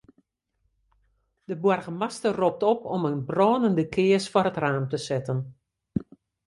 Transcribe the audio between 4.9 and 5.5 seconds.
te setten.